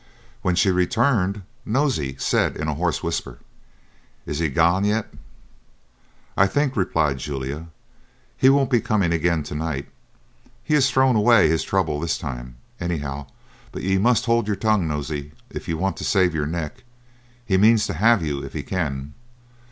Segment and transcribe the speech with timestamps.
[0.41, 3.37] When she returned, Nosey said, in a hoarse whisper:
[4.25, 5.13] "Is he gan yet?"
[6.35, 7.67] "I think," replied Julia,
[8.35, 9.89] "he won't be coming again to night.
[10.63, 13.27] He has thrown away his trouble this time, anyhow;
[13.71, 16.83] but ye must hould your tongue, Nosey, if ye want to save your neck;
[17.45, 19.13] he means to have you if he can."